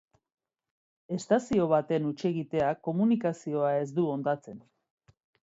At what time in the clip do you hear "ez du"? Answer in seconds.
3.83-4.09